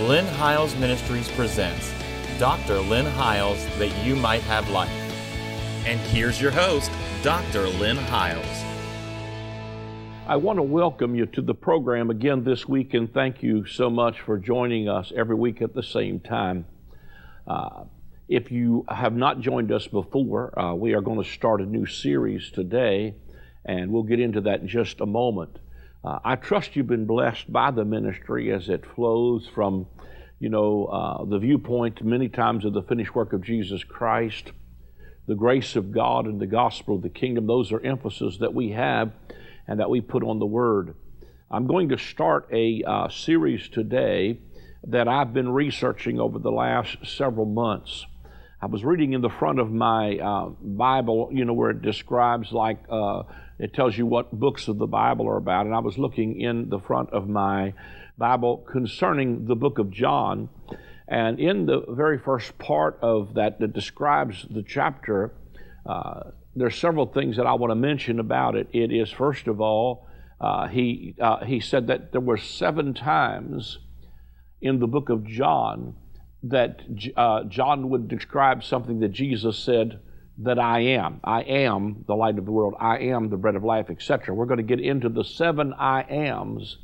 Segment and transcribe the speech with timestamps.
[0.00, 1.92] Lynn Hiles Ministries presents
[2.40, 2.80] Dr.
[2.80, 4.90] Lynn Hiles That You Might Have Life.
[5.86, 6.90] And here's your host,
[7.22, 7.68] Dr.
[7.68, 8.44] Lynn Hiles.
[10.26, 13.88] I want to welcome you to the program again this week and thank you so
[13.88, 16.66] much for joining us every week at the same time.
[17.46, 17.84] Uh,
[18.28, 21.86] if you have not joined us before, uh, we are going to start a new
[21.86, 23.14] series today,
[23.64, 25.60] and we'll get into that in just a moment.
[26.04, 29.86] Uh, I trust you've been blessed by the ministry as it flows from,
[30.38, 34.52] you know, uh, the viewpoint many times of the finished work of Jesus Christ,
[35.26, 37.46] the grace of God, and the gospel of the kingdom.
[37.46, 39.12] Those are emphases that we have
[39.66, 40.94] and that we put on the Word.
[41.50, 44.40] I'm going to start a uh, series today
[44.86, 48.04] that I've been researching over the last several months.
[48.64, 52.50] I was reading in the front of my uh, Bible, you know, where it describes
[52.50, 53.24] like uh,
[53.58, 56.70] it tells you what books of the Bible are about, and I was looking in
[56.70, 57.74] the front of my
[58.16, 60.48] Bible concerning the book of John,
[61.06, 65.34] and in the very first part of that that describes the chapter,
[65.84, 68.68] uh, there's several things that I want to mention about it.
[68.72, 70.06] It is first of all,
[70.40, 73.78] uh, he uh, he said that there were seven times
[74.62, 75.96] in the book of John
[76.44, 76.82] that
[77.16, 80.00] uh, John would describe something that Jesus said
[80.38, 81.20] that I am.
[81.24, 82.74] I am the light of the world.
[82.78, 84.34] I am the bread of life, etc.
[84.34, 86.78] We're going to get into the seven I ams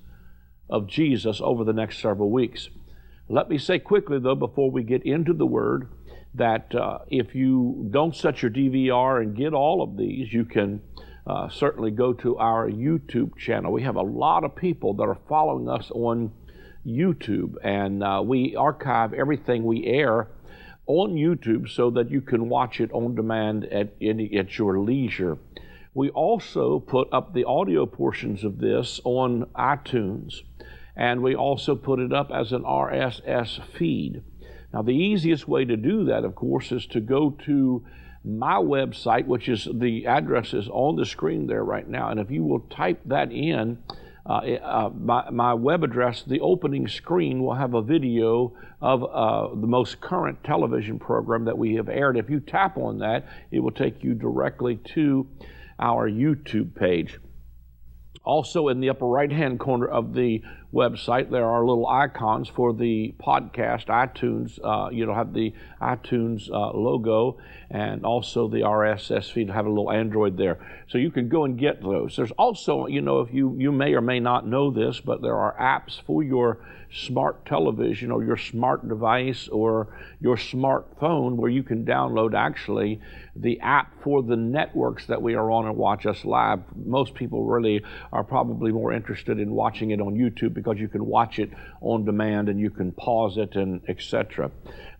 [0.68, 2.70] of Jesus over the next several weeks.
[3.28, 5.88] Let me say quickly, though, before we get into the Word,
[6.34, 10.80] that uh, if you don't set your DVR and get all of these, you can
[11.26, 13.72] uh, certainly go to our YouTube channel.
[13.72, 16.32] We have a lot of people that are following us on
[16.86, 20.28] YouTube, and uh, we archive everything we air
[20.86, 25.38] on YouTube so that you can watch it on demand at, at your leisure.
[25.94, 30.34] We also put up the audio portions of this on iTunes,
[30.96, 34.22] and we also put it up as an RSS feed.
[34.72, 37.84] Now, the easiest way to do that, of course, is to go to
[38.24, 42.10] my website, which is the address is on the screen there right now.
[42.10, 43.78] And if you will type that in,
[44.26, 49.54] uh, uh, my, my, web address, the opening screen will have a video of uh,
[49.54, 52.16] the most current television program that we have aired.
[52.16, 55.26] If you tap on that, it will take you directly to
[55.78, 57.18] our YouTube page.
[58.22, 60.42] Also, in the upper right hand corner of the
[60.74, 64.58] website, there are little icons for the podcast, iTunes.
[64.62, 67.38] Uh, you know, have the iTunes uh, logo
[67.70, 69.48] and also the RSS feed.
[69.50, 70.58] Have a little Android there,
[70.88, 72.16] so you can go and get those.
[72.16, 75.36] There's also, you know, if you you may or may not know this, but there
[75.36, 76.58] are apps for your
[76.92, 79.86] smart television or your smart device or
[80.20, 83.00] your smartphone where you can download actually
[83.36, 86.60] the app for the networks that we are on and watch us live.
[86.74, 87.82] Most people really
[88.12, 91.50] are probably more interested in watching it on YouTube because you can watch it
[91.80, 94.50] on demand and you can pause it and etc.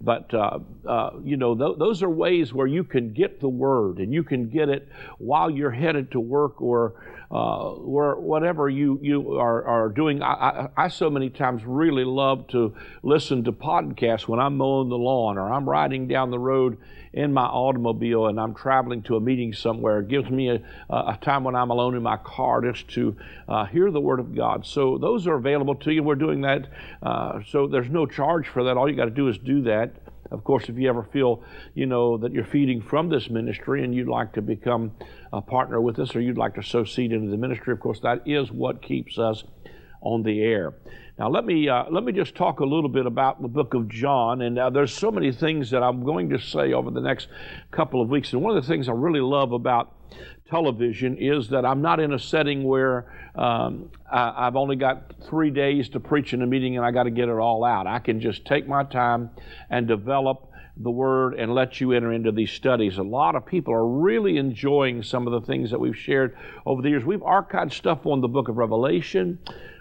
[0.00, 3.98] But uh, uh, you know th- those are ways where you can get the word
[3.98, 4.88] and you can get it
[5.18, 6.94] while you're headed to work or
[7.30, 10.20] uh, or whatever you, you are, are doing.
[10.20, 12.74] I, I, I, so many times really love to
[13.04, 16.78] listen to podcasts when I'm mowing the lawn or I'm riding down the road
[17.12, 20.00] in my automobile and I'm traveling to a meeting somewhere.
[20.00, 23.16] It gives me a, a time when I'm alone in my car just to
[23.48, 24.64] uh, hear the Word of God.
[24.64, 26.02] So those are available to you.
[26.02, 26.68] We're doing that.
[27.02, 28.76] Uh, so there's no charge for that.
[28.76, 29.94] All you got to do is do that.
[30.30, 31.42] Of course, if you ever feel,
[31.74, 34.92] you know, that you're feeding from this ministry and you'd like to become
[35.32, 37.98] a partner with us or you'd like to sow seed into the ministry, of course,
[38.00, 39.42] that is what keeps us
[40.02, 40.74] on the air.
[41.20, 43.88] Now, let me uh, let me just talk a little bit about the book of
[43.88, 44.40] John.
[44.40, 47.28] And uh, there's so many things that I'm going to say over the next
[47.70, 48.32] couple of weeks.
[48.32, 49.92] And one of the things I really love about
[50.48, 55.50] television is that I'm not in a setting where um, I, have only got three
[55.50, 57.86] days to preach in a meeting and I got to get it all out.
[57.86, 59.28] I can just take my time
[59.68, 62.96] and develop the Word and let you enter into these studies.
[62.96, 66.80] A lot of people are really enjoying some of the things that we've shared over
[66.80, 67.04] the years.
[67.04, 69.38] We've archived stuff on the book of Revelation.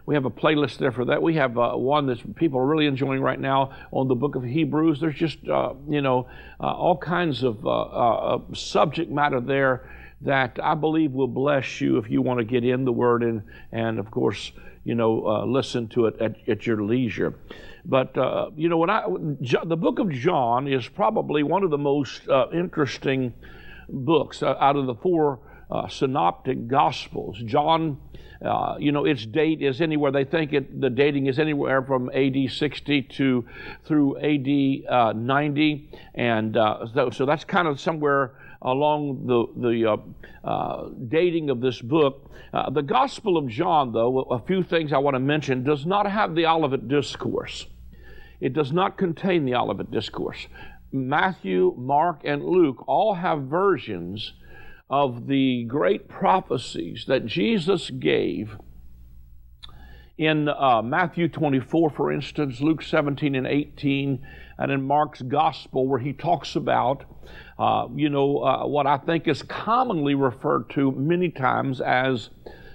[0.10, 1.22] We have a playlist there for that.
[1.22, 4.44] We have uh, one that people are really enjoying right now on the book of
[4.44, 5.00] Hebrews.
[5.00, 6.28] There's just, uh, you know,
[6.60, 9.88] uh, all kinds of uh, uh, subject matter there
[10.22, 13.44] that I believe will bless you if you want to get in the Word and,
[13.72, 14.52] and of course,
[14.84, 17.36] you know, uh, listen to it at, at your leisure.
[17.86, 18.16] But
[18.58, 22.22] you know, when I the book of John is probably one of the most
[22.52, 23.36] interesting
[23.88, 25.40] books out of the four
[25.70, 27.42] uh, synoptic gospels.
[27.46, 27.98] John,
[28.44, 30.80] uh, you know, its date is anywhere they think it.
[30.80, 32.48] The dating is anywhere from A.D.
[32.48, 33.46] 60 to
[33.86, 34.86] through A.D.
[34.90, 41.62] 90, and so, so that's kind of somewhere along the, the uh, uh, dating of
[41.62, 42.32] this book.
[42.52, 46.10] Uh, the Gospel of John, though, a few things I want to mention, does not
[46.10, 47.68] have the Olivet Discourse.
[48.42, 50.48] It does not contain the Olivet Discourse.
[50.92, 54.34] Matthew, Mark, and Luke all have versions
[54.90, 58.58] of the great prophecies that Jesus gave
[60.18, 64.26] in uh, Matthew 24, for instance, Luke 17 and 18,
[64.58, 67.06] and in Mark's Gospel, where he talks about,
[67.58, 72.32] uh, you know, uh, what I think is commonly referred to many times as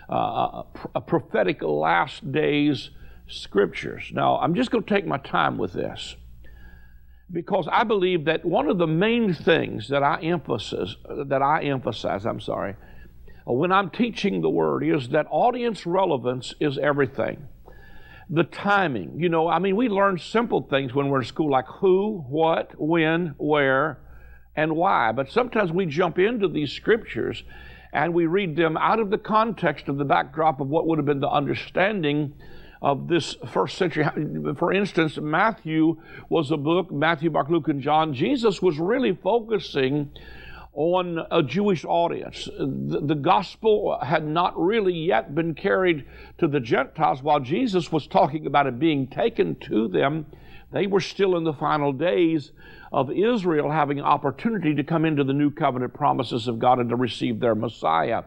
[0.08, 0.62] uh,
[0.94, 2.90] a prophetic last days
[3.26, 4.10] scriptures.
[4.12, 6.16] Now, I'm just going to take my time with this
[7.32, 12.26] because I believe that one of the main things that I emphasize, that I emphasize,
[12.26, 12.76] I'm sorry,
[13.48, 17.48] uh, when I'm teaching the word is that audience relevance is everything.
[18.30, 21.66] The timing, you know, I mean, we learn simple things when we're in school like
[21.66, 23.98] who, what, when, where,
[24.56, 25.12] and why.
[25.12, 27.42] But sometimes we jump into these scriptures
[27.92, 31.06] and we read them out of the context of the backdrop of what would have
[31.06, 32.34] been the understanding
[32.82, 34.04] of this first century.
[34.56, 38.14] For instance, Matthew was a book, Matthew, Mark, Luke, and John.
[38.14, 40.10] Jesus was really focusing
[40.74, 42.46] on a Jewish audience.
[42.58, 46.04] The, the, gospel had not really yet been carried
[46.38, 50.26] to the Gentiles while Jesus was talking about it being taken to them.
[50.74, 52.50] They were still in the final days
[52.92, 56.96] of Israel having opportunity to come into the new covenant promises of God and to
[56.96, 58.24] receive their Messiah.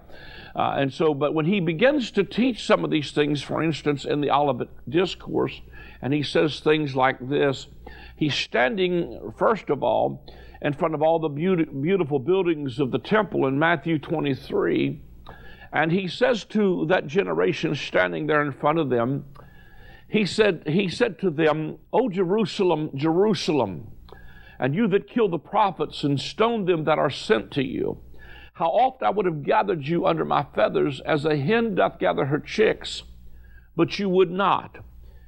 [0.56, 4.06] Uh, and so, but when he begins to teach some of these things, for instance,
[4.06, 5.60] in the Olivet Discourse,
[6.02, 7.68] and he says things like this,
[8.16, 10.26] he's standing, first of all,
[10.62, 15.02] in front of all the beautiful buildings of the temple in Matthew 23.
[15.74, 19.26] And he says to that generation standing there in front of them,
[20.10, 23.92] he said, he said to them, O Jerusalem, Jerusalem,
[24.60, 28.00] and you that kill the prophets and stone them that are sent to you,
[28.54, 32.26] how oft I would have gathered you under my feathers as a hen doth gather
[32.26, 33.04] her chicks,
[33.76, 34.78] but you would not.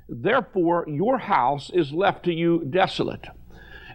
[0.07, 3.27] Therefore, your house is left to you desolate.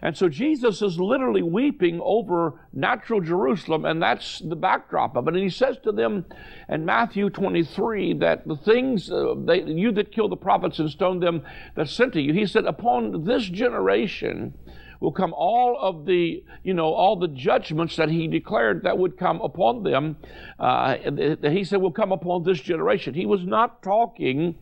[0.05, 5.33] And so Jesus is literally weeping over natural Jerusalem, and that's the backdrop of it.
[5.33, 6.25] And he says to them
[6.69, 11.19] in Matthew 23 that the things, uh, they, you that kill the prophets and stone
[11.21, 11.41] them
[11.73, 14.53] that sent to you, he said, upon this generation,
[14.99, 19.17] will come all of the, you know, all the judgments that he declared that would
[19.17, 20.17] come upon them.
[20.59, 20.97] Uh,
[21.41, 23.15] he said will come upon this generation.
[23.15, 24.55] He was not talking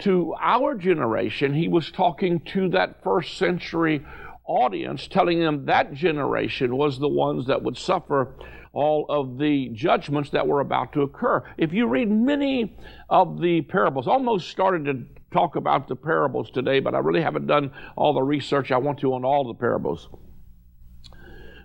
[0.00, 1.54] to our generation.
[1.54, 4.04] He was talking to that first century
[4.46, 8.34] audience, telling them that generation was the ones that would suffer
[8.72, 11.42] all of the judgments that were about to occur.
[11.56, 12.76] If you read many
[13.08, 17.46] of the parables, almost started to talk about the parables today, but I really haven't
[17.46, 20.08] done all the research I want to on all the parables.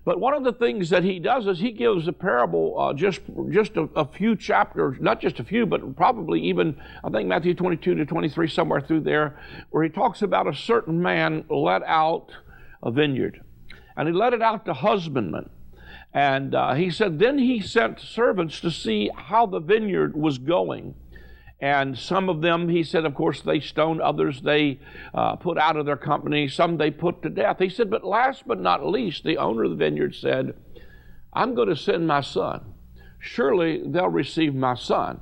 [0.03, 3.21] But one of the things that he does is he gives a parable, uh, just
[3.51, 7.53] just a, a, few chapters, not just a few, but probably even I think Matthew
[7.53, 9.39] 22 to 23, somewhere through there,
[9.69, 12.31] where he talks about a certain man let out
[12.83, 13.41] a vineyard.
[13.95, 15.49] And he let it out to husbandmen.
[16.13, 20.95] And uh, he said, then he sent servants to see how the vineyard was going.
[21.61, 24.01] And some of them, he said, of course, they stoned.
[24.01, 24.79] Others they
[25.13, 26.47] uh, put out of their company.
[26.47, 27.59] Some they put to death.
[27.59, 30.55] He said, but last but not least, the owner of the vineyard said,
[31.31, 32.73] I'm going to send my son.
[33.19, 35.21] Surely they'll receive my son.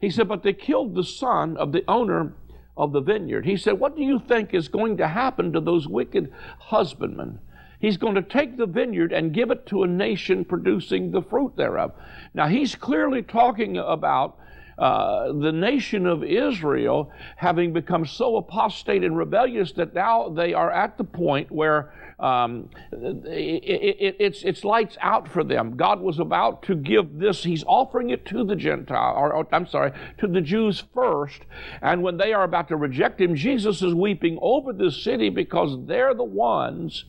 [0.00, 2.34] He said, but they killed the son of the owner
[2.80, 3.44] of the vineyard.
[3.44, 7.38] He said, What do you think is going to happen to those wicked husbandmen?
[7.78, 11.56] He's going to take the vineyard and give it to a nation producing the fruit
[11.56, 11.92] thereof.
[12.34, 14.38] Now, he's clearly talking about
[14.78, 20.70] uh, the nation of Israel having become so apostate and rebellious that now they are
[20.70, 25.76] at the point where um, it, it, it's, it's lights out for them.
[25.76, 29.66] God was about to give this, He's offering it to the Gentile, or, or I'm
[29.66, 31.42] sorry, to the Jews first.
[31.82, 35.76] And when they are about to reject Him, Jesus is weeping over this city because
[35.86, 37.04] they're the ones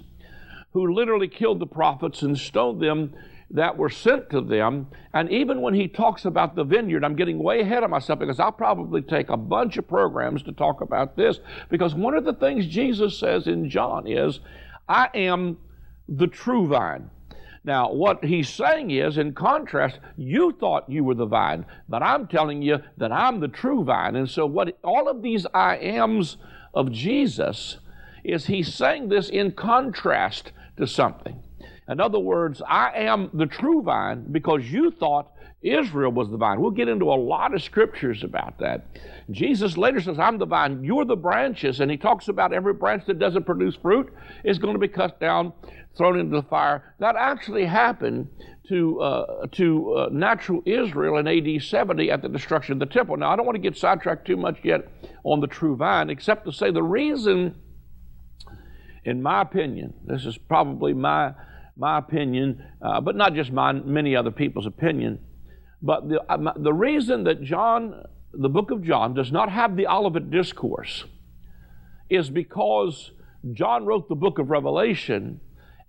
[0.74, 3.14] who literally killed the prophets and stoned them
[3.54, 4.88] that were sent to them.
[5.14, 8.40] And even when he talks about the vineyard, I'm getting way ahead of myself because
[8.40, 11.40] I'll probably take a bunch of programs to talk about this.
[11.70, 14.40] Because one of the things Jesus says in John is,
[14.88, 15.58] I am
[16.08, 17.10] the true vine.
[17.64, 22.28] Now, what he's saying is, in contrast, you thought you were the vine, but I'm
[22.28, 24.16] telling you that I'm the true vine.
[24.16, 26.38] And so, what all of these I ams
[26.74, 27.78] of Jesus
[28.24, 31.44] is he's saying this in contrast to something.
[31.88, 35.31] In other words, I am the true vine because you thought
[35.62, 36.60] Israel was the vine.
[36.60, 38.88] We'll get into a lot of scriptures about that.
[39.30, 41.80] Jesus later says, I'm the vine, you're the branches.
[41.80, 44.12] And he talks about every branch that doesn't produce fruit
[44.44, 45.54] is going to be cut down,
[45.96, 46.96] thrown into the fire.
[47.00, 48.28] That actually happened
[48.70, 53.18] to, uh, to uh, natural Israel in AD 70 at the destruction of the temple.
[53.18, 54.88] Now, I don't want to get sidetracked too much yet
[55.24, 57.56] on the true vine, except to say the reason
[59.04, 61.34] in my opinion, this is probably my,
[61.76, 65.20] my opinion, uh, but not just mine, many other people's opinion.
[65.82, 69.88] But the, uh, the reason that John, the book of John, does not have the
[69.88, 71.06] Olivet Discourse
[72.10, 73.12] is because
[73.54, 75.40] John wrote the book of Revelation,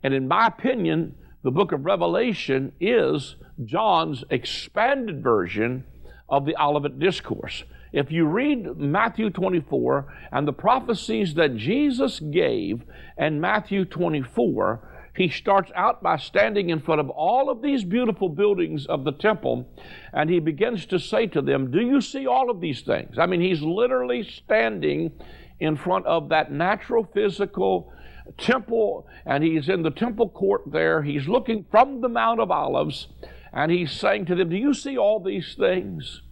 [0.02, 5.84] and in my opinion, the book of Revelation is John's expanded version
[6.28, 7.64] of the Olivet Discourse.
[7.92, 12.82] If you read Matthew 24 and the prophecies that Jesus gave
[13.18, 18.31] in Matthew 24, he starts out by standing in front of all of these beautiful
[18.31, 19.69] buildings of the temple
[20.12, 23.19] and he begins to say to them, Do you see all of these things?
[23.19, 25.12] I mean, he's literally standing
[25.61, 27.92] in front of that natural physical
[28.38, 31.02] temple and he's in the temple court there.
[31.02, 33.09] He's looking from the Mount of Olives
[33.52, 36.23] and he's saying to them, Do you see all these things?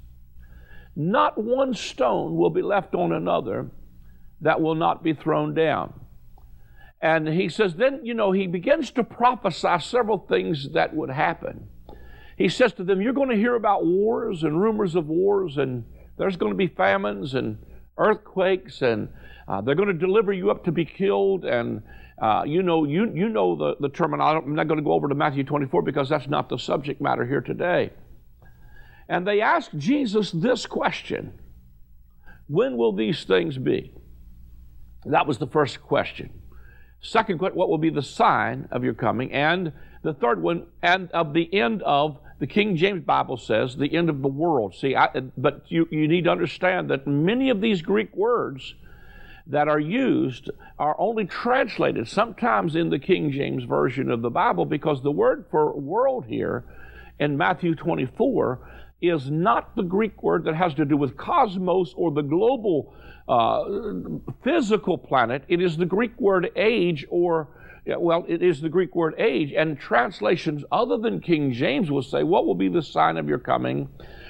[0.97, 3.71] Not one stone will be left on another
[4.41, 5.93] that will not be thrown down.
[7.03, 11.69] And he says, then, you know, he begins to prophesy several things that would happen.
[12.41, 15.85] He says to them, You're going to hear about wars and rumors of wars, and
[16.17, 17.59] there's going to be famines and
[17.99, 19.11] earthquakes, and
[19.47, 21.45] uh, they're going to deliver you up to be killed.
[21.45, 21.83] And,
[22.19, 24.47] uh, you know, you, you know the, the terminology.
[24.47, 27.27] I'm not going to go over to Matthew 24 because that's not the subject matter
[27.27, 27.91] here today.
[29.07, 31.39] And they asked Jesus this question
[32.47, 33.93] When will these things be?
[35.05, 36.40] That was the first question.
[37.03, 39.33] Second what will be the sign of your coming?
[39.33, 43.95] And the third one, and of the end of the King James Bible says the
[43.95, 44.75] end of the world.
[44.75, 48.75] See, I, but you, you need to understand that many of these Greek words
[49.47, 54.65] that are used are only translated sometimes in the King James Version of the Bible
[54.65, 56.65] because the word for world here
[57.19, 58.59] in Matthew 24
[59.03, 62.95] is not the Greek word that has to do with cosmos or the global
[63.29, 63.65] uh,
[64.43, 65.45] physical planet.
[65.49, 67.49] It is the Greek word age or
[67.87, 72.23] well, it is the Greek word age, and translations other than King James will say,
[72.23, 73.89] What will be the sign of your coming?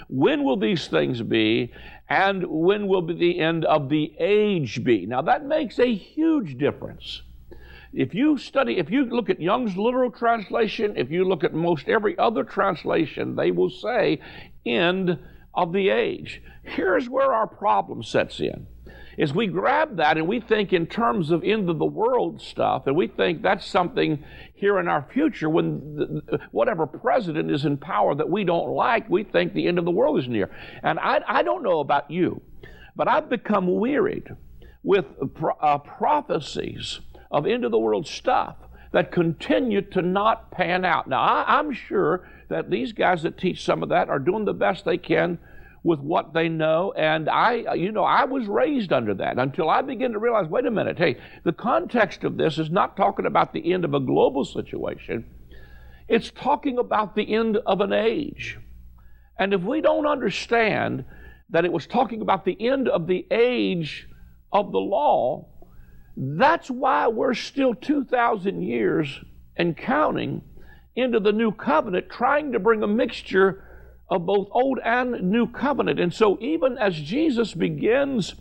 [0.09, 1.73] When will these things be?
[2.09, 5.07] And when will be the end of the age be?
[5.07, 7.23] Now, that makes a huge difference.
[7.93, 11.89] If you study, if you look at Young's literal translation, if you look at most
[11.89, 14.21] every other translation, they will say
[14.67, 15.19] end
[15.55, 16.43] of the age.
[16.63, 18.67] Here's where our problem sets in.
[19.21, 22.87] Is we grab that and we think in terms of end of the world stuff,
[22.87, 24.25] and we think that's something
[24.55, 29.11] here in our future when the, whatever president is in power that we don't like,
[29.11, 30.51] we think the end of the world is near.
[30.83, 32.41] And I, I don't know about you,
[32.97, 34.35] but I've become wearied
[34.83, 35.05] with
[35.61, 37.01] uh, prophecies
[37.31, 38.57] of end of the world stuff
[38.93, 41.07] that continue to not pan out.
[41.09, 44.55] Now, I, I'm sure that these guys that teach some of that are doing the
[44.55, 45.39] best they can
[45.83, 46.93] with what they know.
[46.97, 50.67] And I, you know, I was raised under that until I began to realize wait
[50.67, 54.01] a minute, hey, the context of this is not talking about the end of a
[54.01, 55.25] global situation,
[56.09, 58.59] it's talking about the end of an age.
[59.39, 61.05] And if we don't understand
[61.51, 64.07] that it was talking about the end of the age
[64.53, 65.49] of the law,
[66.17, 69.21] that's why we're still 2,000 years
[69.57, 70.43] and counting
[70.95, 73.65] into the new covenant, trying to bring a mixture
[74.11, 76.01] of both Old and New Covenant.
[76.01, 78.35] And so, even as Jesus begins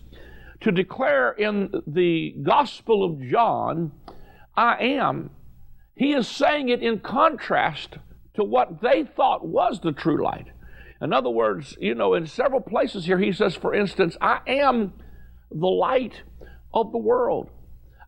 [0.61, 3.91] to declare in the Gospel of John,
[4.57, 5.29] I am,
[5.95, 7.97] he is saying it in contrast
[8.33, 10.47] to what they thought was the true light.
[11.01, 14.93] In other words, you know, in several places here, he says, for instance, I am
[15.51, 16.23] the light
[16.73, 17.49] of the world.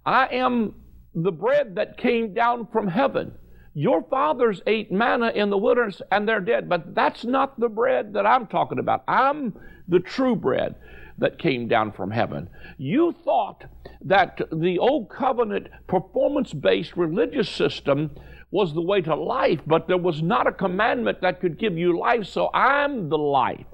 [0.05, 0.75] I am
[1.13, 3.33] the bread that came down from heaven.
[3.73, 8.13] Your fathers ate manna in the wilderness and they're dead, but that's not the bread
[8.13, 9.03] that I'm talking about.
[9.07, 9.53] I'm
[9.87, 10.75] the true bread
[11.17, 12.49] that came down from heaven.
[12.77, 13.63] You thought
[14.01, 18.11] that the old covenant performance based religious system
[18.49, 21.97] was the way to life, but there was not a commandment that could give you
[21.97, 23.65] life, so I'm the life.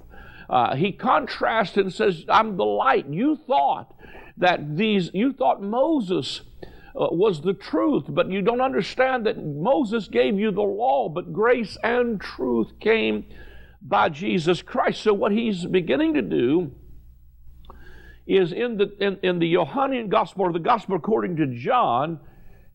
[0.50, 3.08] Uh, he contrasts and says, I'm the light.
[3.10, 3.96] You thought
[4.38, 6.42] that these, you thought Moses
[6.98, 11.32] uh, was the truth, but you don't understand that Moses gave you the law, but
[11.32, 13.26] grace and truth came
[13.82, 15.02] by Jesus Christ.
[15.02, 16.72] So, what he's beginning to do
[18.26, 22.20] is in the, in, in the Johannine Gospel, or the Gospel according to John,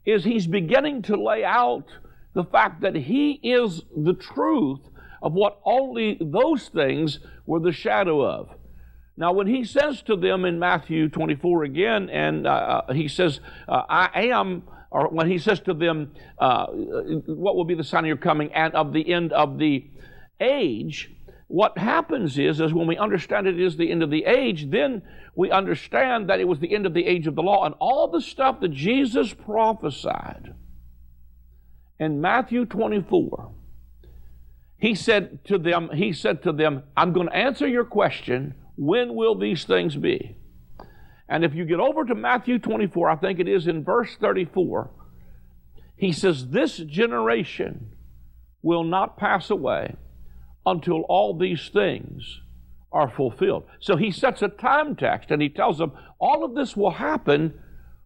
[0.04, 1.88] is he's beginning to lay out
[2.34, 4.80] the fact that he is the truth
[5.20, 8.50] of what only those things were the shadow of.
[9.22, 13.38] Now, when he says to them in Matthew 24 again, and uh, uh, he says,
[13.68, 16.10] uh, I am, or when he says to them,
[16.40, 19.88] uh, What will be the sign of your coming and of the end of the
[20.40, 21.12] age?
[21.46, 25.02] what happens is, is when we understand it is the end of the age, then
[25.36, 27.64] we understand that it was the end of the age of the law.
[27.64, 30.54] And all the stuff that Jesus prophesied
[32.00, 33.52] in Matthew 24,
[34.78, 38.54] he said to them, he said to them, I'm going to answer your question,
[38.86, 40.36] when will these things be?
[41.28, 44.90] And if you get over to Matthew 24, I think it is in verse 34,
[45.96, 47.92] he says, This generation
[48.60, 49.94] will not pass away
[50.66, 52.40] until all these things
[52.92, 53.64] are fulfilled.
[53.78, 57.54] So he sets a time text and he tells them all of this will happen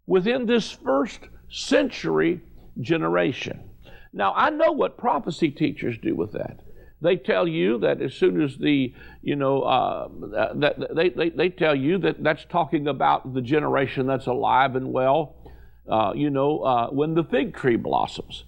[0.06, 2.42] within this first century
[2.80, 3.70] generation.
[4.12, 6.60] Now, I know what prophecy teachers do with that.
[7.06, 10.08] They tell you that as soon as the, you know, uh,
[10.56, 14.92] that they, they, they tell you that that's talking about the generation that's alive and
[14.92, 15.36] well,
[15.88, 18.42] uh, you know, uh, when the fig tree blossoms.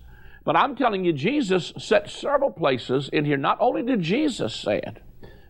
[0.45, 3.37] But I'm telling you, Jesus set several places in here.
[3.37, 5.03] Not only did Jesus say it,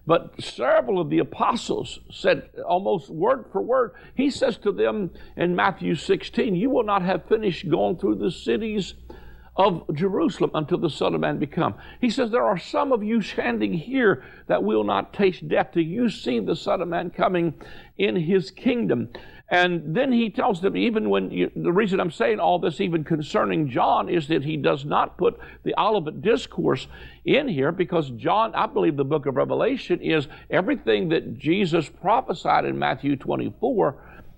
[0.06, 3.92] but several of the apostles said almost word for word.
[4.14, 8.30] He says to them in Matthew 16, You will not have finished going through the
[8.30, 8.92] cities
[9.58, 11.74] of Jerusalem until the Son of Man become.
[12.00, 15.82] He says, There are some of you standing here that will not taste death till
[15.82, 17.54] you see the Son of Man coming
[17.98, 19.10] in his kingdom.
[19.50, 23.02] And then he tells them, even when you, the reason I'm saying all this, even
[23.02, 26.86] concerning John, is that he does not put the Olivet Discourse
[27.24, 32.66] in here because John, I believe the book of Revelation is everything that Jesus prophesied
[32.66, 33.96] in Matthew 24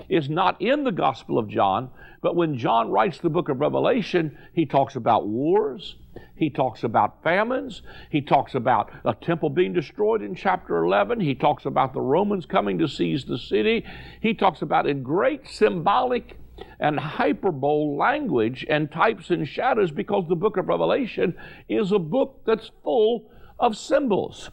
[0.09, 1.91] is not in the Gospel of John.
[2.23, 5.97] But when John writes the book of Revelation, he talks about wars,
[6.37, 11.35] he talks about famines, he talks about a temple being destroyed in chapter 11, he
[11.35, 13.87] talks about the Romans coming to seize the city,
[14.21, 16.37] he talks about in great symbolic
[16.79, 21.35] and hyperbole language and types and shadows because the book of Revelation
[21.71, 24.51] is a book that's full of symbols.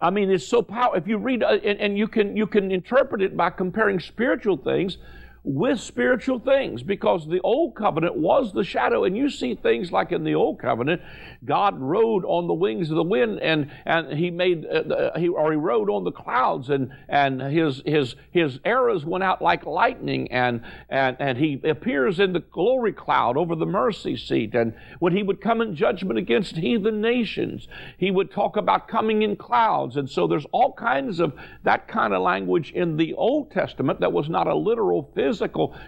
[0.00, 0.98] I mean, it's so powerful.
[1.00, 4.56] If you read, uh, and, and you can you can interpret it by comparing spiritual
[4.56, 4.98] things
[5.44, 10.10] with spiritual things because the old covenant was the shadow and you see things like
[10.10, 11.00] in the old covenant
[11.44, 15.52] god rode on the wings of the wind and and he made uh, he or
[15.52, 20.30] he rode on the clouds and and his his his arrows went out like lightning
[20.32, 25.16] and and and he appears in the glory cloud over the mercy seat and when
[25.16, 29.96] he would come in judgment against heathen nations he would talk about coming in clouds
[29.96, 34.12] and so there's all kinds of that kind of language in the old testament that
[34.12, 35.27] was not a literal physical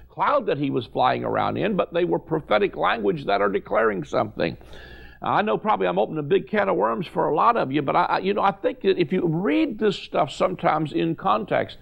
[0.08, 4.04] cloud that he was flying around in, but they were prophetic language that are declaring
[4.04, 4.56] something.
[5.22, 7.82] I know probably I'm opening a big can of worms for a lot of you,
[7.82, 11.76] but I, you know, I think that if you read this stuff sometimes in context,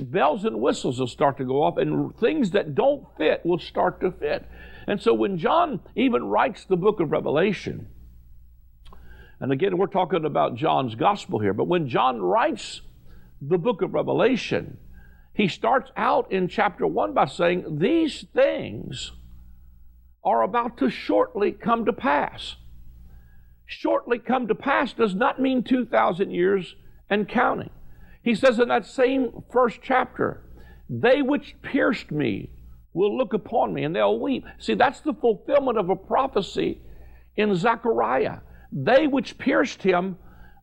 [0.00, 4.00] bells and whistles will start to go off, and things that don't fit will start
[4.00, 4.46] to fit.
[4.86, 7.88] And so when John even writes the book of Revelation,
[9.40, 12.80] and again, we're talking about John's gospel here, but when John writes
[13.40, 14.78] the book of Revelation,
[15.38, 19.12] he starts out in chapter 1 by saying, These things
[20.24, 22.56] are about to shortly come to pass.
[23.64, 26.74] Shortly come to pass does not mean 2,000 years
[27.08, 27.70] and counting.
[28.20, 30.42] He says in that same first chapter,
[30.90, 32.50] They which pierced me
[32.92, 34.44] will look upon me and they'll weep.
[34.58, 36.80] See, that's the fulfillment of a prophecy
[37.36, 38.38] in Zechariah.
[38.72, 40.16] They which pierced him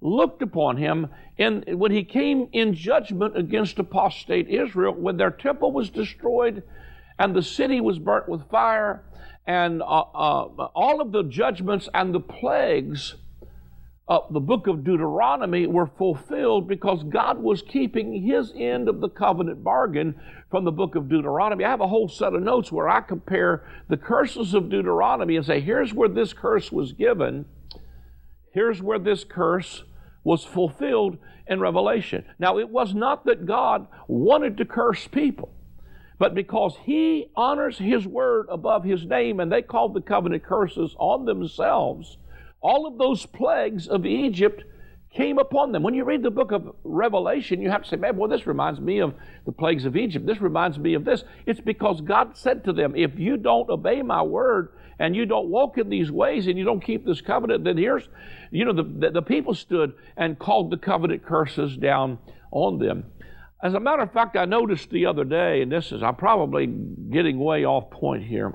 [0.05, 5.71] looked upon him and when he came in judgment against apostate Israel, when their temple
[5.71, 6.63] was destroyed
[7.19, 9.03] and the city was burnt with fire,
[9.45, 13.15] and uh, uh, all of the judgments and the plagues
[14.07, 19.09] of the book of Deuteronomy were fulfilled because God was keeping his end of the
[19.09, 20.19] covenant bargain
[20.51, 21.63] from the book of Deuteronomy.
[21.63, 25.45] I have a whole set of notes where I compare the curses of Deuteronomy and
[25.45, 27.45] say, here's where this curse was given,
[28.53, 29.83] here's where this curse
[30.25, 32.25] was fulfilled in Revelation.
[32.37, 35.53] Now, it was not that God wanted to curse people,
[36.19, 40.93] but because He honors His word above His name, and they called the covenant curses
[40.97, 42.17] on themselves,
[42.59, 44.63] all of those plagues of Egypt
[45.15, 45.81] came upon them.
[45.81, 48.79] When you read the book of Revelation, you have to say, man, well, this reminds
[48.79, 49.13] me of
[49.45, 50.25] the plagues of Egypt.
[50.25, 51.23] This reminds me of this.
[51.45, 55.47] It's because God said to them, if you don't obey my word and you don't
[55.47, 58.07] walk in these ways and you don't keep this covenant, then here's,
[58.51, 62.19] you know, the, the, the people stood and called the covenant curses down
[62.51, 63.05] on them.
[63.63, 66.67] As a matter of fact, I noticed the other day, and this is, I'm probably
[66.67, 68.53] getting way off point here,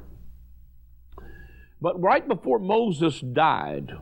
[1.80, 3.92] but right before Moses died,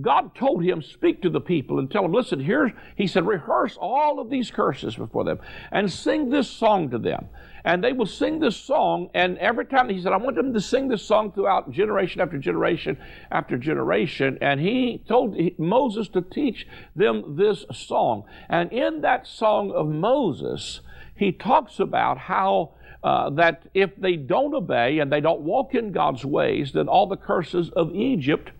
[0.00, 3.76] God told him, speak to the people and tell them, listen, here, he said, rehearse
[3.80, 5.38] all of these curses before them
[5.72, 7.28] and sing this song to them.
[7.64, 10.60] And they will sing this song, and every time he said, I want them to
[10.60, 12.96] sing this song throughout generation after generation
[13.30, 14.38] after generation.
[14.40, 18.24] And he told Moses to teach them this song.
[18.48, 20.80] And in that song of Moses,
[21.14, 25.92] he talks about how uh, that if they don't obey and they don't walk in
[25.92, 28.50] God's ways, then all the curses of Egypt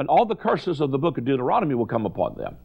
[0.00, 2.56] and all the curses of the book of Deuteronomy will come upon them.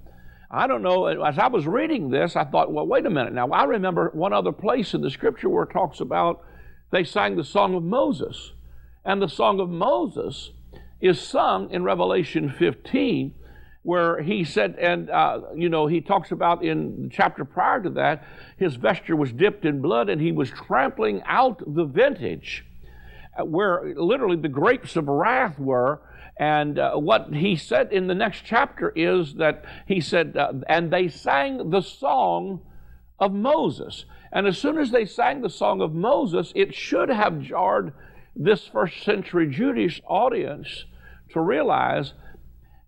[0.50, 3.34] I don't know, as I was reading this, I thought, well, wait a minute.
[3.34, 6.43] Now, I remember one other place in the scripture where it talks about
[6.91, 8.54] they sang the song of Moses.
[9.04, 10.52] And the song of Moses
[11.02, 13.36] is sung in Revelation 15,
[13.84, 17.89] where he said, and, uh, you know, he talks about in the chapter prior to
[17.91, 18.24] that,
[18.58, 22.65] his vesture was dipped in blood and he was trampling out the vintage,
[23.38, 26.00] uh, where literally the grapes of wrath were
[26.38, 30.91] and uh, what he said in the next chapter is that he said, uh, and
[30.91, 32.62] they sang the song
[33.19, 34.06] of Moses.
[34.32, 37.93] And as soon as they sang the song of Moses, it should have jarred
[38.36, 40.86] this first century Jewish audience
[41.32, 42.13] to realize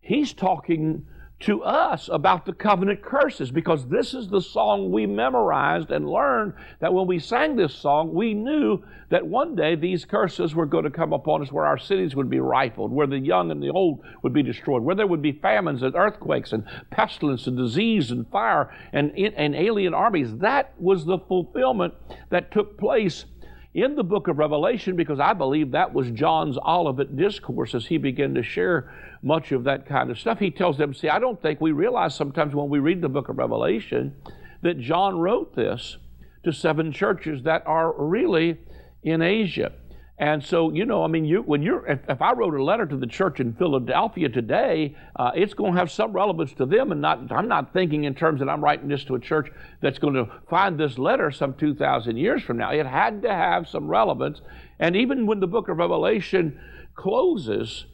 [0.02, 1.06] he's talking
[1.40, 6.54] to us about the covenant curses because this is the song we memorized and learned
[6.80, 10.84] that when we sang this song, we knew that one day these curses were going
[10.84, 13.70] to come upon us where our cities would be rifled, where the young and the
[13.70, 18.10] old would be destroyed, where there would be famines and earthquakes and pestilence and disease
[18.10, 20.36] and fire and, and alien armies.
[20.38, 21.94] That was the fulfillment
[22.32, 23.26] that took place
[23.74, 27.98] in the book of Revelation because I believe that was John's Olivet discourse as he
[27.98, 30.40] began to share much of that kind of stuff.
[30.40, 33.30] He tells them, see, I don't think we realize sometimes when we read the book
[33.30, 34.16] of Revelation
[34.62, 35.98] that John wrote this
[36.44, 38.58] to seven churches that are really
[39.04, 39.74] in Asia.
[40.20, 42.88] And so, you know, I mean, you, when you're, if, if, I wrote a letter
[42.88, 46.92] to the church in Philadelphia today, uh, it's going to have some relevance to them.
[46.92, 50.00] And not, I'm not thinking in terms that I'm writing this to a church that's
[50.00, 52.72] going to find this letter some 2,000 years from now.
[52.72, 54.42] It had to have some relevance.
[54.80, 56.60] And even when the book of Revelation
[56.96, 57.86] closes,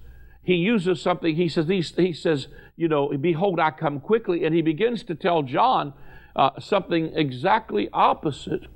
[0.44, 1.36] he uses something.
[1.36, 4.46] He says, he, he says, you know, behold, I come quickly.
[4.46, 5.92] And he begins to tell John
[6.38, 8.68] uh, something exactly opposite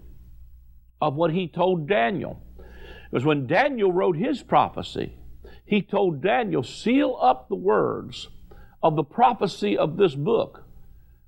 [0.99, 2.41] of what he told Daniel.
[3.09, 5.13] Because when Daniel wrote his prophecy,
[5.65, 8.29] he told Daniel, seal up the words
[8.81, 10.63] of the prophecy of this book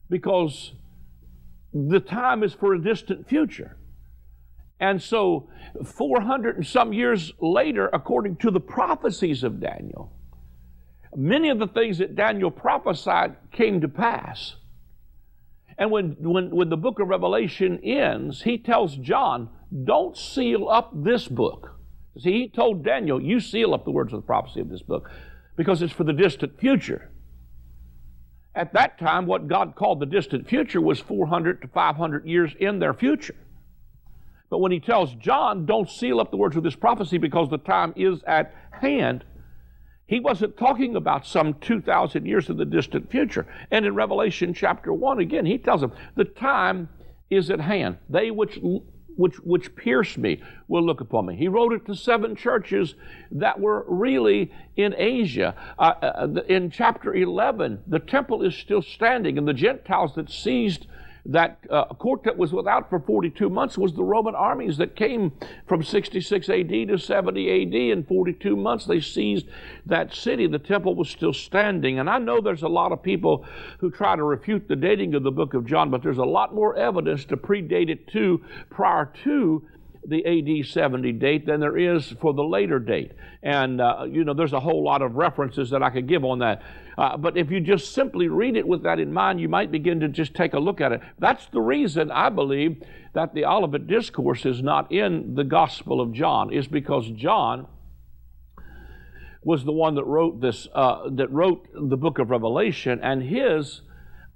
[0.09, 0.73] because
[1.73, 3.77] the time is for a distant future.
[4.79, 5.49] And so,
[5.83, 10.13] 400 and some years later, according to the prophecies of Daniel,
[11.15, 14.55] many of the things that Daniel prophesied came to pass.
[15.77, 19.49] And when, when, when the book of Revelation ends, he tells John,
[19.84, 21.75] don't seal up this book.
[22.17, 25.10] See, he told Daniel, You seal up the words of the prophecy of this book
[25.55, 27.12] because it's for the distant future.
[28.55, 32.79] At that time, what God called the distant future was 400 to 500 years in
[32.79, 33.36] their future.
[34.49, 37.58] But when he tells John, Don't seal up the words of this prophecy because the
[37.58, 39.23] time is at hand,
[40.08, 43.45] he wasn't talking about some 2,000 years in the distant future.
[43.69, 46.89] And in Revelation chapter 1, again, he tells them, The time
[47.29, 47.97] is at hand.
[48.10, 48.60] They which
[49.19, 51.36] which, which pierced me will look upon me.
[51.36, 52.95] He wrote it to seven churches
[53.32, 55.53] that were really in Asia.
[55.77, 60.88] Uh, uh, in chapter 11, the temple is still standing, and the Gentiles that seized
[61.29, 65.31] that uh, court that was without for 42 months was the Roman armies that came
[65.67, 67.73] from 66 AD to 70 AD.
[67.97, 69.47] In 42 months, they seized
[69.85, 70.47] that city.
[70.47, 71.99] The temple was still standing.
[71.99, 73.45] And I know there's a lot of people
[73.77, 76.55] who try to refute the dating of the book of John, but there's a lot
[76.55, 79.63] more evidence to predate it to prior to
[80.05, 83.12] the AD 70 date than there is for the later date.
[83.43, 86.39] And, uh, you know, there's a whole lot of references that I could give on
[86.39, 86.62] that.
[86.97, 89.99] Uh, but if you just simply read it with that in mind, you might begin
[90.01, 91.01] to just take a look at it.
[91.19, 92.83] That's the reason I believe
[93.13, 97.67] that the Olivet Discourse is not in the Gospel of John, is because John
[99.43, 103.81] was the one that wrote this, uh, that wrote the book of Revelation, and his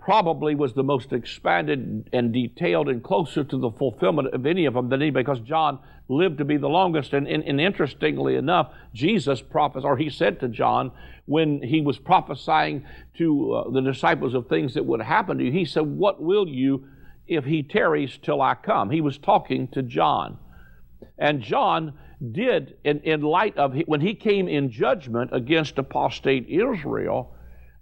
[0.03, 4.73] probably was the most expanded and detailed and closer to the fulfillment of any of
[4.73, 7.13] them than anybody because John lived to be the longest.
[7.13, 10.91] And, and, and interestingly enough, Jesus prophesied, or he said to John
[11.25, 12.85] when he was prophesying
[13.17, 16.49] to uh, the disciples of things that would happen to you, he said, What will
[16.49, 16.85] you
[17.25, 18.89] if he tarries till I come?
[18.89, 20.37] He was talking to John.
[21.17, 21.93] And John
[22.33, 27.33] did, in, in light of, when he came in judgment against apostate Israel,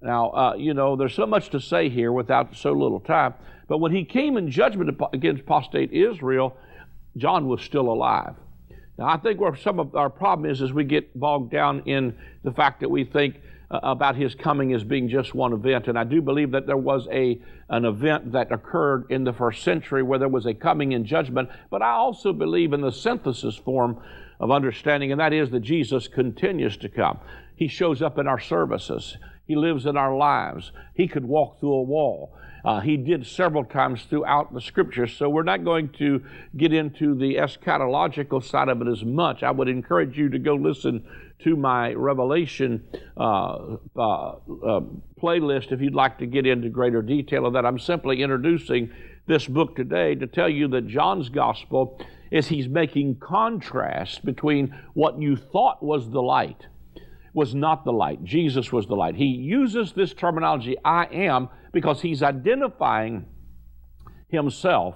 [0.01, 3.35] now, uh, you know, there's so much to say here without so little time.
[3.67, 6.57] But when he came in judgment against apostate Israel,
[7.17, 8.35] John was still alive.
[8.97, 12.15] Now, I think where some of our problem is, is we get bogged down in
[12.43, 13.35] the fact that we think
[13.69, 15.87] uh, about his coming as being just one event.
[15.87, 19.63] And I do believe that there was a, an event that occurred in the first
[19.63, 21.49] century where there was a coming in judgment.
[21.69, 24.01] But I also believe in the synthesis form
[24.39, 27.19] of understanding, and that is that Jesus continues to come.
[27.55, 29.17] He shows up in our services.
[29.51, 30.71] He lives in our lives.
[30.93, 32.33] He could walk through a wall.
[32.63, 35.11] Uh, he did several times throughout the scriptures.
[35.11, 36.23] So we're not going to
[36.55, 39.43] get into the eschatological side of it as much.
[39.43, 41.05] I would encourage you to go listen
[41.39, 42.87] to my Revelation
[43.17, 44.81] uh, uh, uh,
[45.21, 47.65] playlist if you'd like to get into greater detail of that.
[47.65, 48.89] I'm simply introducing
[49.27, 51.99] this book today to tell you that John's gospel
[52.31, 56.67] is he's making contrast between what you thought was the light
[57.33, 58.23] was not the light.
[58.23, 59.15] Jesus was the light.
[59.15, 63.25] He uses this terminology, I am, because he's identifying
[64.29, 64.95] himself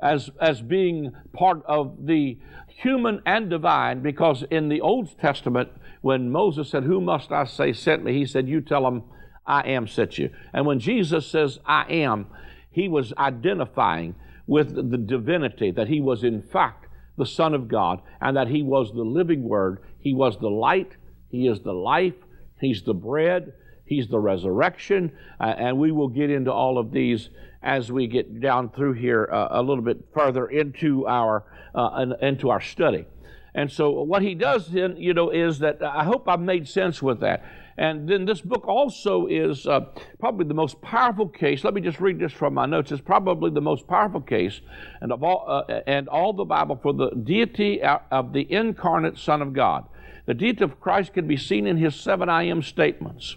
[0.00, 5.70] as, as being part of the human and divine, because in the Old Testament,
[6.02, 8.12] when Moses said, Who must I say sent me?
[8.12, 9.04] He said, You tell them,
[9.46, 10.30] I am sent you.
[10.52, 12.26] And when Jesus says, I am,
[12.70, 14.14] he was identifying
[14.46, 18.62] with the divinity, that he was in fact the Son of God, and that he
[18.62, 19.82] was the living Word.
[19.98, 20.92] He was the light,
[21.36, 22.14] he is the life,
[22.58, 23.52] he's the bread,
[23.86, 27.30] He's the resurrection, uh, and we will get into all of these
[27.62, 31.44] as we get down through here uh, a little bit further into our
[31.74, 33.06] uh, into our study.
[33.54, 37.00] And so, what he does then, you know, is that I hope I've made sense
[37.00, 37.44] with that.
[37.78, 39.80] And then this book also is uh,
[40.18, 41.62] probably the most powerful case.
[41.62, 42.90] Let me just read this from my notes.
[42.90, 44.60] It's probably the most powerful case,
[45.00, 49.42] and of all uh, and all the Bible for the deity of the incarnate Son
[49.42, 49.86] of God.
[50.26, 53.36] The deity of Christ can be seen in his seven I am statements.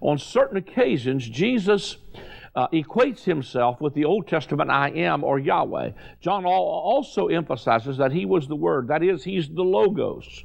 [0.00, 1.98] On certain occasions, Jesus
[2.54, 5.90] uh, equates himself with the Old Testament I am or Yahweh.
[6.20, 10.44] John also emphasizes that he was the Word, that is, he's the Logos.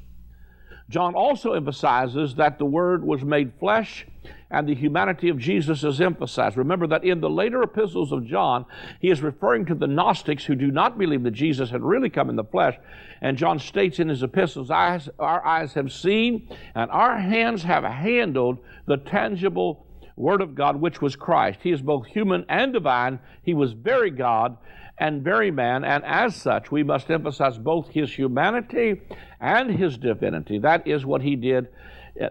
[0.90, 4.06] John also emphasizes that the Word was made flesh
[4.52, 6.58] and the humanity of Jesus is emphasized.
[6.58, 8.66] Remember that in the later epistles of John,
[9.00, 12.30] he is referring to the Gnostics who do not believe that Jesus had really come
[12.30, 12.76] in the flesh.
[13.22, 18.60] And John states in his epistles, Our eyes have seen and our hands have handled
[18.86, 21.60] the tangible Word of God, which was Christ.
[21.62, 23.20] He is both human and divine.
[23.44, 24.58] He was very God
[24.98, 29.02] and very man, and as such, we must emphasize both his humanity
[29.42, 30.58] and his divinity.
[30.60, 31.68] That is what he did.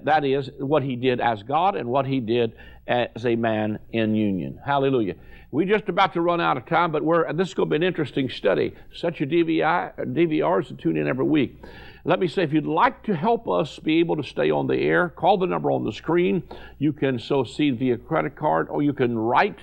[0.03, 2.55] That is what he did as God and what he did
[2.87, 4.59] as a man in union.
[4.65, 5.15] Hallelujah.
[5.51, 7.77] We're just about to run out of time, but we're, this is going to be
[7.77, 8.75] an interesting study.
[8.93, 11.63] Set your DVI, DVRs and tune in every week.
[12.05, 14.77] Let me say, if you'd like to help us be able to stay on the
[14.77, 16.43] air, call the number on the screen.
[16.79, 19.59] You can sow seed via credit card, or you can write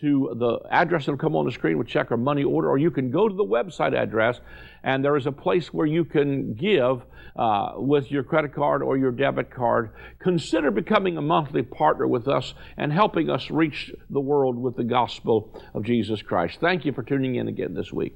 [0.00, 2.90] to the address that'll come on the screen with check or money order, or you
[2.90, 4.40] can go to the website address,
[4.82, 7.02] and there is a place where you can give
[7.36, 9.90] uh, with your credit card or your debit card.
[10.18, 14.84] Consider becoming a monthly partner with us and helping us reach the world with the
[14.84, 16.58] gospel of Jesus Christ.
[16.60, 18.14] Thank you for tuning in again this week.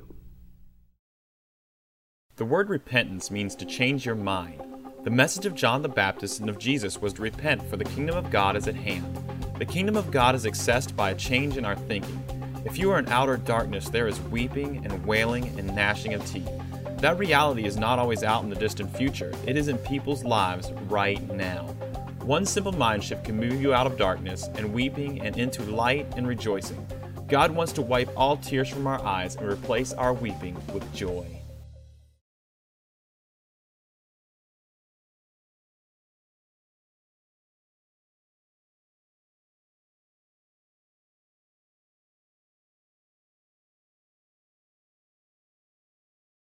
[2.37, 4.63] The word repentance means to change your mind.
[5.03, 8.17] The message of John the Baptist and of Jesus was to repent, for the kingdom
[8.17, 9.28] of God is at hand.
[9.59, 12.23] The kingdom of God is accessed by a change in our thinking.
[12.65, 16.49] If you are in outer darkness, there is weeping and wailing and gnashing of teeth.
[16.99, 20.71] That reality is not always out in the distant future, it is in people's lives
[20.87, 21.65] right now.
[22.23, 26.07] One simple mind shift can move you out of darkness and weeping and into light
[26.17, 26.87] and rejoicing.
[27.27, 31.38] God wants to wipe all tears from our eyes and replace our weeping with joy.